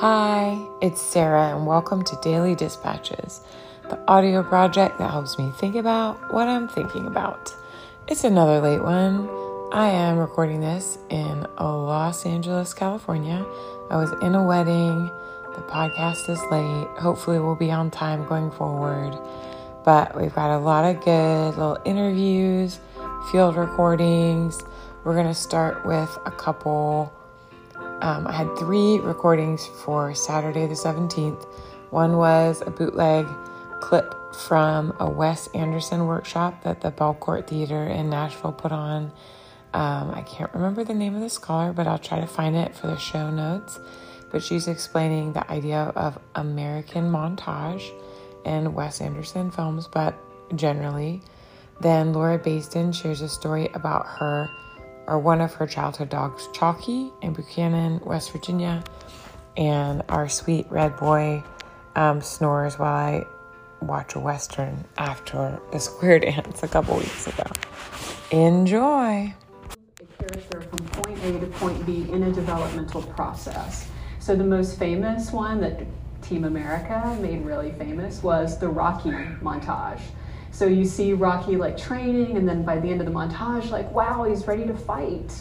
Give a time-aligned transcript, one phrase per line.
[0.00, 3.42] Hi, it's Sarah, and welcome to Daily Dispatches,
[3.90, 7.54] the audio project that helps me think about what I'm thinking about.
[8.08, 9.28] It's another late one.
[9.72, 13.44] I am recording this in Los Angeles, California.
[13.90, 15.10] I was in a wedding.
[15.54, 16.88] The podcast is late.
[16.98, 19.18] Hopefully, we'll be on time going forward.
[19.84, 22.80] But we've got a lot of good little interviews,
[23.30, 24.62] field recordings.
[25.04, 27.12] We're going to start with a couple
[28.02, 31.44] um, I had three recordings for Saturday the 17th.
[31.90, 33.26] One was a bootleg
[33.80, 39.12] clip from a Wes Anderson workshop that the Belcourt Theater in Nashville put on.
[39.72, 42.74] Um, I can't remember the name of the scholar, but I'll try to find it
[42.74, 43.78] for the show notes.
[44.30, 47.90] But she's explaining the idea of American montage
[48.44, 50.14] in Wes Anderson films, but
[50.56, 51.22] generally.
[51.80, 54.50] Then Laura Baisden shares a story about her
[55.10, 58.82] or one of her childhood dogs, Chalky, in Buchanan, West Virginia.
[59.56, 61.42] And our sweet red boy
[61.96, 63.26] um, snores while I
[63.82, 67.44] watch a Western after the square dance a couple weeks ago.
[68.30, 69.34] Enjoy!
[70.00, 73.88] A character from point A to point B in a developmental process.
[74.20, 75.80] So, the most famous one that
[76.22, 80.00] Team America made really famous was the Rocky montage.
[80.52, 83.90] So you see Rocky like training, and then by the end of the montage, like,
[83.92, 85.32] wow, he's ready to fight.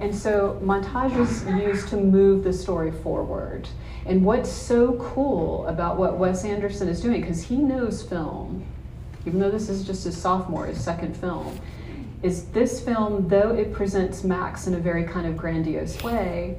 [0.00, 3.68] And so montage is used to move the story forward.
[4.06, 8.64] And what's so cool about what Wes Anderson is doing, because he knows film,
[9.26, 11.58] even though this is just his sophomore, his second film,
[12.22, 16.58] is this film, though it presents Max in a very kind of grandiose way,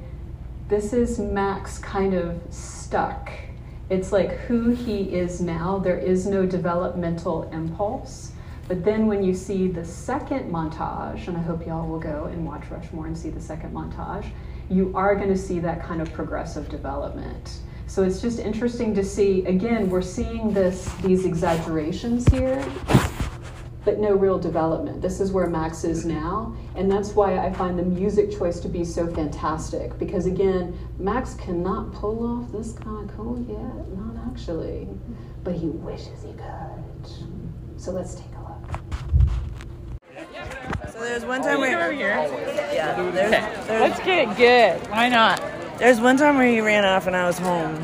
[0.68, 3.30] this is Max kind of stuck
[3.92, 5.78] it's like who he is now.
[5.78, 8.32] There is no developmental impulse.
[8.66, 12.46] But then when you see the second montage, and I hope y'all will go and
[12.46, 14.30] watch Rushmore and see the second montage,
[14.70, 17.58] you are going to see that kind of progressive development.
[17.86, 19.44] So it's just interesting to see.
[19.44, 22.64] Again, we're seeing this these exaggerations here
[23.84, 25.02] but no real development.
[25.02, 26.20] This is where Max is mm-hmm.
[26.20, 29.98] now, and that's why I find the music choice to be so fantastic.
[29.98, 35.14] Because again, Max cannot pull off this kind of cool yet, not actually, mm-hmm.
[35.44, 36.80] but he wishes he could.
[37.76, 38.58] So let's take a look.
[40.92, 42.10] So there's one time oh, where here.
[42.72, 44.90] yeah, there's, there's, Let's get it good.
[44.90, 45.40] Why not?
[45.78, 47.74] there's one time where he ran off and I was home,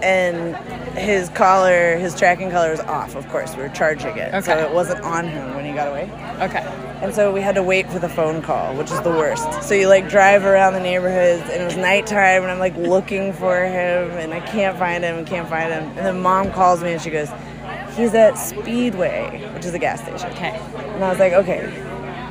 [0.00, 0.54] and
[0.94, 3.14] his collar, his tracking collar was off.
[3.16, 6.10] Of course, we were charging it, so it wasn't on him when he got away.
[6.40, 6.64] Okay.
[7.02, 9.64] And so we had to wait for the phone call, which is the worst.
[9.64, 13.32] So you like drive around the neighborhoods, and it was nighttime, and I'm like looking
[13.32, 15.84] for him, and I can't find him, and can't find him.
[15.96, 17.28] And then mom calls me, and she goes,
[17.96, 20.60] "He's at Speedway, which is a gas station." Okay.
[20.94, 21.70] And I was like, "Okay."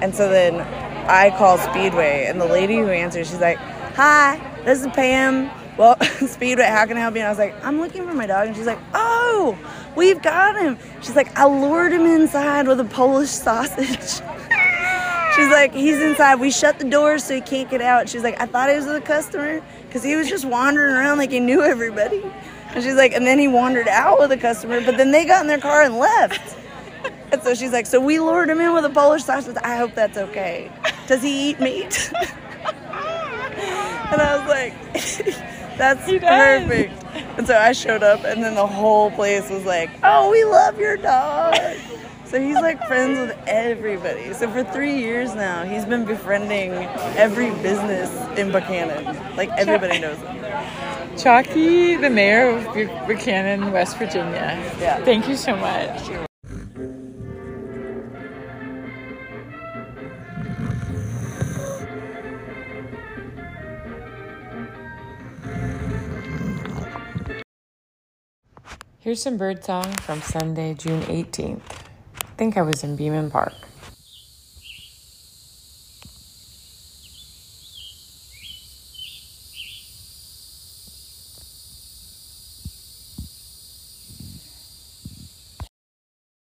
[0.02, 0.62] And so then
[1.10, 3.58] I call Speedway, and the lady who answers, she's like,
[3.96, 5.52] "Hi, this is Pam."
[5.82, 7.22] Well, Speedway, how can I help you?
[7.22, 8.46] And I was like, I'm looking for my dog.
[8.46, 9.58] And she's like, Oh,
[9.96, 10.78] we've got him.
[11.02, 13.88] She's like, I lured him inside with a Polish sausage.
[15.36, 16.42] She's like, he's inside.
[16.42, 18.10] We shut the door so he can't get out.
[18.10, 21.32] She's like, I thought he was a customer because he was just wandering around like
[21.32, 22.22] he knew everybody.
[22.76, 25.42] And she's like, and then he wandered out with a customer, but then they got
[25.42, 26.58] in their car and left.
[27.32, 29.56] And so she's like, so we lured him in with a Polish sausage.
[29.64, 30.70] I hope that's okay.
[31.08, 32.12] Does he eat meat?
[34.12, 36.64] and I was like, that's He does.
[36.64, 37.04] perfect.
[37.38, 40.80] And so I showed up, and then the whole place was like, oh, we love
[40.80, 41.56] your dog.
[42.26, 44.34] So he's like friends with everybody.
[44.34, 46.72] So for three years now, he's been befriending
[47.18, 48.10] every business
[48.40, 49.04] in Buchanan.
[49.36, 51.18] Like everybody knows him.
[51.18, 54.58] Chalky, the mayor of Bu- Buchanan, West Virginia.
[54.80, 55.04] Yeah.
[55.04, 56.30] Thank you so much.
[69.02, 71.64] Here's some birdsong from Sunday, June 18th.
[72.18, 73.56] I think I was in Beaman Park.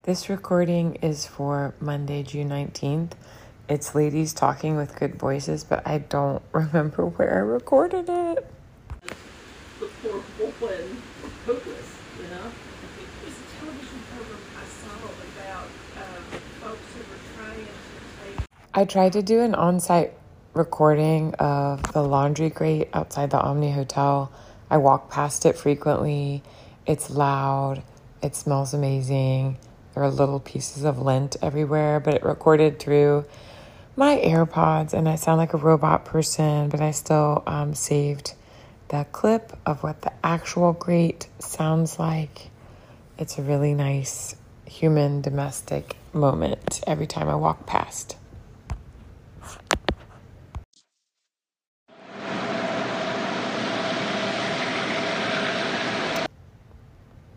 [0.03, 3.11] This recording is for Monday, June 19th.
[3.69, 8.45] It's ladies talking with good voices, but I don't remember where I recorded it.
[9.79, 11.01] for hope and
[11.45, 11.88] hopeless,
[12.21, 12.51] you know?
[12.99, 15.67] It was a television program I saw about
[15.97, 16.23] um,
[16.59, 20.13] folks who were trying to take I tried to do an on site
[20.53, 24.31] recording of the laundry grate outside the Omni Hotel.
[24.69, 26.43] I walk past it frequently.
[26.85, 27.83] It's loud,
[28.21, 29.57] it smells amazing.
[29.93, 33.25] There are little pieces of lint everywhere, but it recorded through
[33.95, 38.33] my AirPods, and I sound like a robot person, but I still um, saved
[38.89, 42.49] the clip of what the actual grate sounds like.
[43.19, 48.17] It's a really nice human domestic moment every time I walk past.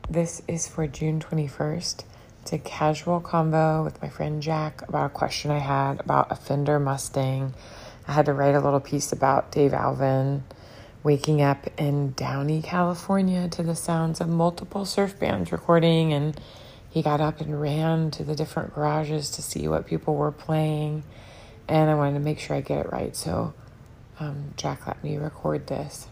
[0.09, 2.05] This is for June 21st.
[2.41, 6.35] It's a casual convo with my friend Jack about a question I had about a
[6.35, 7.53] Fender Mustang.
[8.09, 10.45] I had to write a little piece about Dave Alvin
[11.03, 16.41] waking up in Downey, California to the sounds of multiple surf bands recording and
[16.91, 21.03] he got up and ran to the different garages to see what people were playing
[21.69, 23.55] and I wanted to make sure I get it right so
[24.21, 26.07] um, Jack let me record this.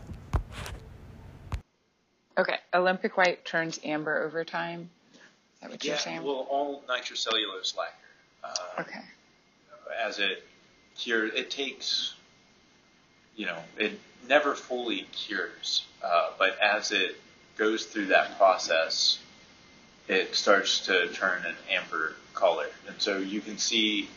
[2.38, 4.88] Okay, Olympic white turns amber over time.
[5.12, 5.18] Is
[5.60, 6.22] that what yeah, you're saying?
[6.22, 7.94] well, all nitrocellulose lacquer.
[8.42, 9.00] Uh, okay.
[10.02, 10.44] As it
[10.96, 12.14] cures, it takes,
[13.40, 13.98] you know, it
[14.28, 17.18] never fully cures, uh, but as it
[17.56, 19.18] goes through that process,
[20.08, 22.66] it starts to turn an amber color.
[22.86, 24.10] And so you can see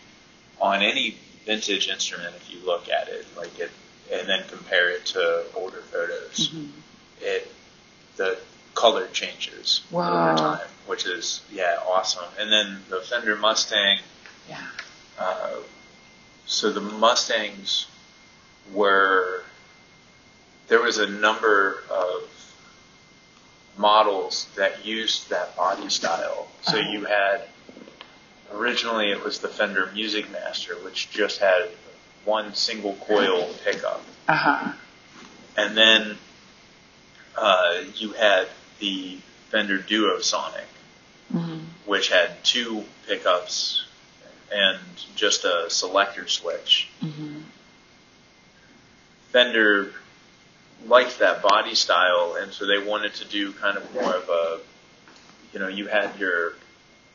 [0.59, 1.15] on any
[1.45, 3.71] vintage instrument, if you look at it, like it,
[4.11, 6.65] and then compare it to older photos, Mm-hmm.
[7.21, 7.49] it
[8.17, 8.37] the
[8.75, 10.31] color changes Wow.
[10.31, 12.25] over time, which is yeah awesome.
[12.37, 13.99] And then the Fender Mustang.
[14.49, 14.57] Yeah.
[15.17, 15.51] Uh,
[16.45, 17.87] so the Mustangs
[18.71, 19.43] were
[20.67, 22.29] there was a number of
[23.77, 26.47] models that used that body style.
[26.61, 26.89] So Uh-huh.
[26.91, 27.41] you had
[28.53, 31.69] originally it was the Fender Music Master, which just had
[32.23, 34.71] one single coil pickup, Uh huh.
[35.57, 36.17] and then
[37.35, 38.47] uh, you had
[38.79, 39.17] the
[39.49, 40.65] Fender Duo Sonic,
[41.33, 41.59] Mm-hmm.
[41.85, 43.85] which had two pickups
[44.51, 44.77] and
[45.15, 46.89] just a selector switch.
[47.01, 47.39] Mm-hmm.
[49.33, 49.91] Fender
[50.85, 54.59] liked that body style, and so they wanted to do kind of more of a,
[55.51, 56.53] you know, you had your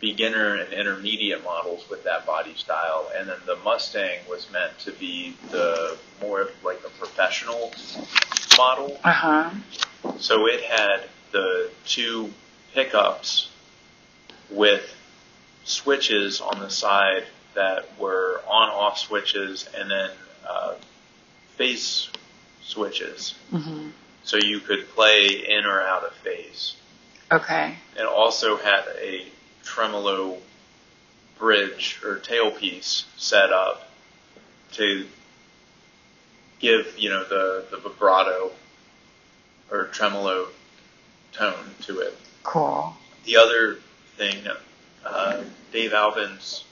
[0.01, 4.93] beginner and intermediate models with that body style, and then the Mustang was meant to
[4.93, 7.73] be the more of like a professional
[8.57, 8.99] model.
[9.05, 9.51] Uh huh.
[10.19, 12.33] So it had the two
[12.75, 13.49] pickups
[14.51, 14.93] with
[15.65, 17.25] switches on the side
[17.55, 20.11] that were on off switches and then
[20.49, 20.75] uh,
[21.59, 22.09] phase
[22.63, 23.35] switches.
[23.53, 23.89] Mm-hmm.
[24.23, 26.77] So you could play in or out of phase.
[27.31, 27.75] Okay.
[27.97, 29.27] It also had a
[29.65, 30.39] tremolo
[31.39, 33.91] bridge or tailpiece set up
[34.73, 35.07] to
[36.59, 38.51] give, you know, the, the vibrato
[39.71, 40.49] or tremolo
[41.33, 42.17] tone to it.
[42.43, 42.95] Cool.
[43.25, 43.79] The other
[44.17, 44.37] thing,
[45.05, 46.65] uh, Dave Alvin's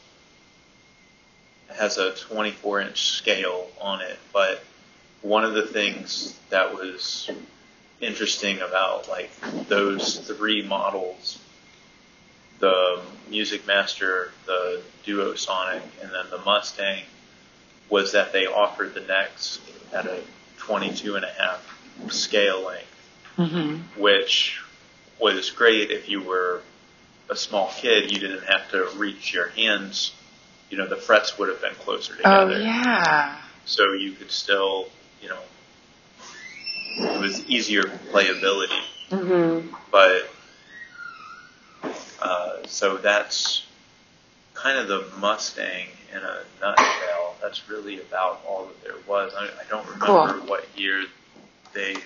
[1.74, 4.64] has a 24 inch scale on it, but
[5.22, 7.30] one of the things that was
[8.00, 9.30] interesting about like
[9.68, 11.38] those three models,
[12.58, 17.02] the Music Master, the Duo Sonic, and then the Mustang,
[17.88, 19.60] was that they offered the necks
[19.92, 20.22] at a
[20.58, 21.62] 22 and a half
[22.10, 22.84] scale length
[23.38, 24.00] Mm-hmm.
[24.00, 24.62] which
[25.20, 26.62] was great if you were
[27.28, 28.10] a small kid.
[28.10, 30.14] You didn't have to reach your hands.
[30.70, 32.62] You know, the frets would have been closer Oh together.
[32.62, 33.38] yeah.
[33.66, 34.88] So you could still,
[35.26, 38.80] you know, it was easier playability.
[39.10, 39.74] Mm-hmm.
[39.90, 40.30] But,
[42.22, 43.66] uh, so that's
[44.54, 47.34] kind of the Mustang in a nutshell.
[47.42, 49.32] That's really about all that there was.
[49.36, 50.48] I, I don't remember Cool.
[50.48, 51.04] what year
[51.74, 51.96] they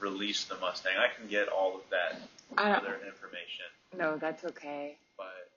[0.00, 0.94] released the Mustang.
[0.98, 2.20] I can get all of that
[2.58, 3.64] other information,
[3.96, 4.96] No, that's okay.
[5.16, 5.50] but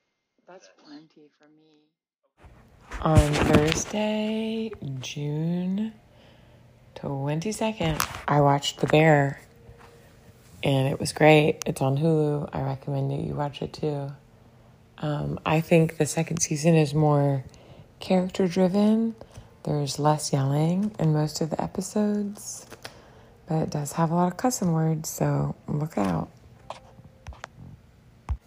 [0.48, 2.48] That's plenty for me.
[3.02, 5.94] On Thursday, June
[6.96, 9.42] 22nd, I watched The Bear.
[10.64, 11.62] And it was great.
[11.66, 12.50] It's on Hulu.
[12.52, 14.12] I recommend that you watch it too.
[14.98, 17.44] Um, I think the second season is more
[18.00, 19.16] character driven.
[19.64, 22.66] There's less yelling in most of the episodes,
[23.48, 26.30] but it does have a lot of cussing words, so look out.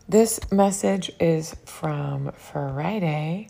[0.08, 3.48] This message is from Friday,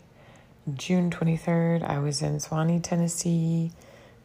[0.73, 1.87] June 23rd.
[1.87, 3.71] I was in Sewanee, Tennessee,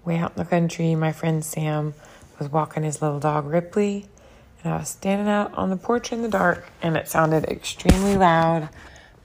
[0.05, 0.95] way out in the country.
[0.95, 1.95] My friend Sam
[2.39, 4.07] was walking his little dog Ripley,
[4.63, 8.17] and I was standing out on the porch in the dark, and it sounded extremely
[8.17, 8.69] loud,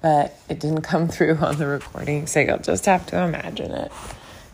[0.01, 3.91] but it didn't come through on the recording, so you'll just have to imagine it.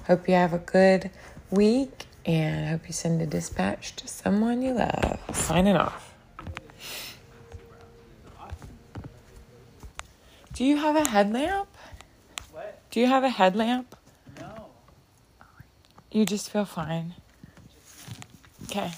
[0.07, 1.09] Hope you have a good
[1.49, 5.19] week, and I hope you send a dispatch to someone you love.
[5.33, 6.13] Signing off.
[10.53, 11.67] Do you have a headlamp?
[12.53, 12.79] What?
[12.89, 13.93] Do you have a headlamp?
[16.15, 17.13] You just feel fine.
[18.63, 18.89] Okay.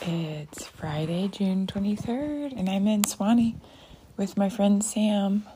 [0.00, 3.56] It's Friday, June 23rd, and I'm in Sewanee
[4.16, 5.46] with my friend Sam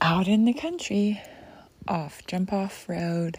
[0.00, 1.20] out in the country
[1.88, 3.36] off Jump Off Road.